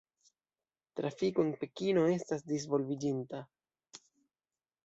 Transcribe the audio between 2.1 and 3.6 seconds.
estas disvolviĝinta.